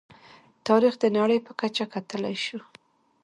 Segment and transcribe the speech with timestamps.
[0.67, 2.59] تاریخ د نړۍ په کچه کتلی شو.